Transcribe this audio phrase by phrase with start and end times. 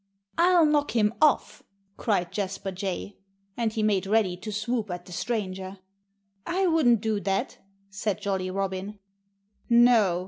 [0.39, 1.61] "I'll knock him off!"
[1.95, 3.19] cried Jasper Jay.
[3.55, 5.77] And he made ready to swoop at the stranger.
[6.43, 7.59] "I wouldn't do that!"
[7.91, 8.97] said Jolly Robin.
[9.69, 10.19] "No!"